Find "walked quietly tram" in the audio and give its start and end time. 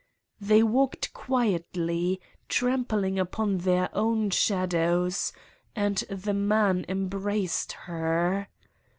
0.63-2.85